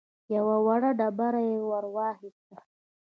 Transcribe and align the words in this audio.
يوه 0.35 0.55
وړه 0.65 0.91
ډبره 0.99 1.41
يې 1.49 1.57
ور 1.69 1.85
واخيسته. 1.95 2.57